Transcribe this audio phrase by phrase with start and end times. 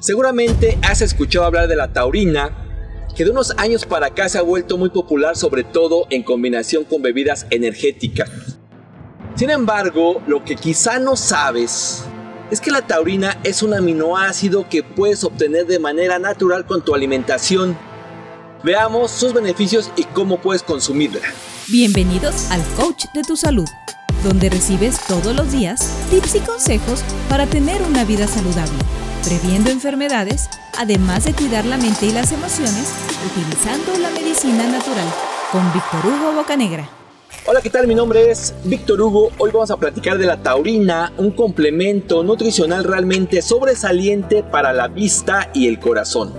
[0.00, 2.56] Seguramente has escuchado hablar de la taurina,
[3.14, 6.84] que de unos años para acá se ha vuelto muy popular sobre todo en combinación
[6.84, 8.30] con bebidas energéticas.
[9.34, 12.04] Sin embargo, lo que quizá no sabes
[12.50, 16.94] es que la taurina es un aminoácido que puedes obtener de manera natural con tu
[16.94, 17.76] alimentación.
[18.64, 21.20] Veamos sus beneficios y cómo puedes consumirla.
[21.68, 23.68] Bienvenidos al Coach de tu Salud,
[24.24, 28.78] donde recibes todos los días tips y consejos para tener una vida saludable,
[29.22, 30.48] previendo enfermedades,
[30.78, 32.92] además de cuidar la mente y las emociones
[33.26, 35.06] utilizando la medicina natural,
[35.52, 36.88] con Víctor Hugo Bocanegra.
[37.46, 37.86] Hola, ¿qué tal?
[37.86, 39.30] Mi nombre es Víctor Hugo.
[39.38, 45.50] Hoy vamos a platicar de la taurina, un complemento nutricional realmente sobresaliente para la vista
[45.54, 46.32] y el corazón.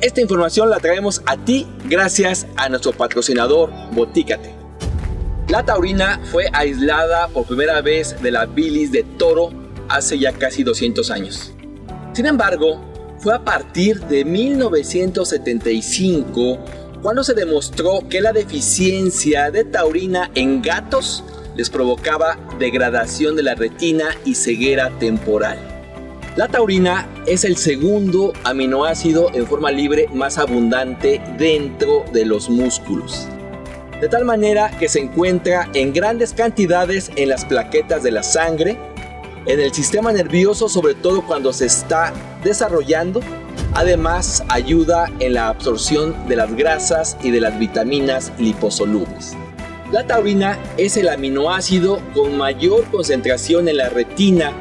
[0.00, 4.54] Esta información la traemos a ti gracias a nuestro patrocinador Botícate.
[5.48, 9.50] La taurina fue aislada por primera vez de la bilis de toro
[9.88, 11.52] hace ya casi 200 años.
[12.20, 12.78] Sin embargo,
[13.16, 16.58] fue a partir de 1975
[17.00, 21.24] cuando se demostró que la deficiencia de taurina en gatos
[21.56, 25.56] les provocaba degradación de la retina y ceguera temporal.
[26.36, 33.28] La taurina es el segundo aminoácido en forma libre más abundante dentro de los músculos.
[33.98, 38.76] De tal manera que se encuentra en grandes cantidades en las plaquetas de la sangre,
[39.46, 42.12] en el sistema nervioso sobre todo cuando se está
[42.44, 43.20] desarrollando
[43.74, 49.36] Además, ayuda en la absorción de las grasas y de las vitaminas liposolubles.
[49.92, 54.52] La taurina es el aminoácido con mayor concentración en la retina.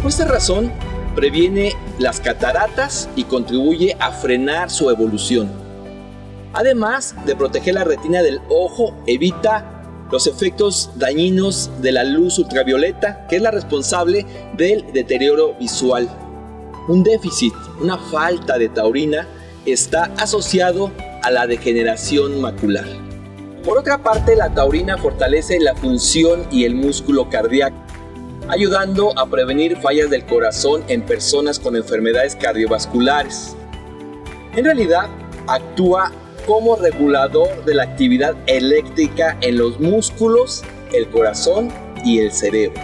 [0.00, 0.72] Por esta razón,
[1.14, 5.50] previene las cataratas y contribuye a frenar su evolución.
[6.54, 9.71] Además de proteger la retina del ojo, evita
[10.12, 14.26] los efectos dañinos de la luz ultravioleta, que es la responsable
[14.58, 16.06] del deterioro visual.
[16.86, 19.26] Un déficit, una falta de taurina
[19.64, 22.84] está asociado a la degeneración macular.
[23.64, 27.76] Por otra parte, la taurina fortalece la función y el músculo cardíaco,
[28.48, 33.56] ayudando a prevenir fallas del corazón en personas con enfermedades cardiovasculares.
[34.54, 35.08] En realidad,
[35.46, 36.12] actúa
[36.46, 41.70] como regulador de la actividad eléctrica en los músculos, el corazón
[42.04, 42.80] y el cerebro.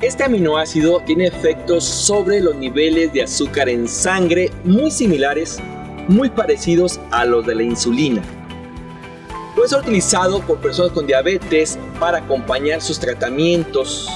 [0.00, 5.58] Este aminoácido tiene efectos sobre los niveles de azúcar en sangre muy similares,
[6.08, 8.22] muy parecidos a los de la insulina.
[9.54, 14.10] Puede ser utilizado por personas con diabetes para acompañar sus tratamientos.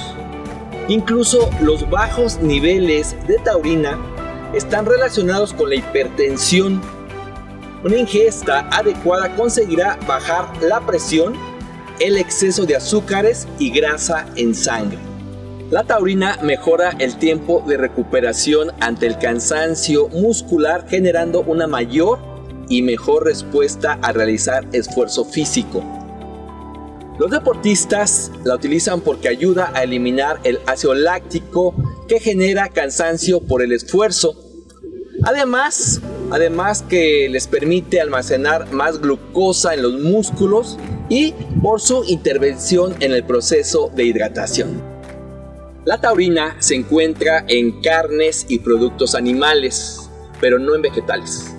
[0.89, 3.97] Incluso los bajos niveles de taurina
[4.53, 6.81] están relacionados con la hipertensión.
[7.81, 11.33] Una ingesta adecuada conseguirá bajar la presión,
[12.01, 14.97] el exceso de azúcares y grasa en sangre.
[15.71, 22.19] La taurina mejora el tiempo de recuperación ante el cansancio muscular generando una mayor
[22.67, 25.81] y mejor respuesta a realizar esfuerzo físico.
[27.17, 31.73] Los deportistas la utilizan porque ayuda a eliminar el ácido láctico
[32.09, 34.35] que genera cansancio por el esfuerzo.
[35.23, 36.01] Además,
[36.31, 40.77] además que les permite almacenar más glucosa en los músculos
[41.09, 44.81] y por su intervención en el proceso de hidratación.
[45.85, 51.55] La taurina se encuentra en carnes y productos animales, pero no en vegetales.